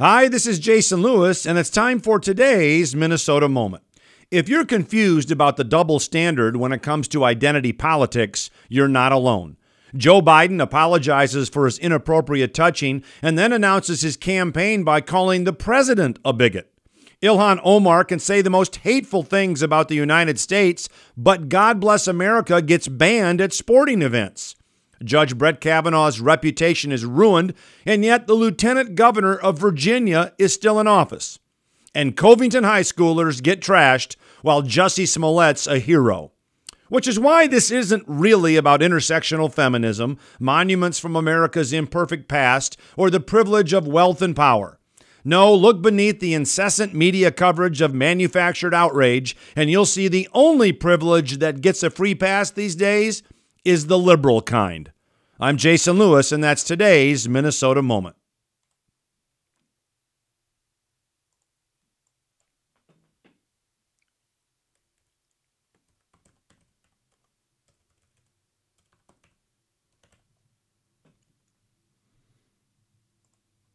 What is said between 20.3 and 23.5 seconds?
States, but God Bless America gets banned